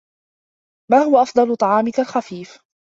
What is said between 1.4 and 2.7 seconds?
طعامك الخفيف؟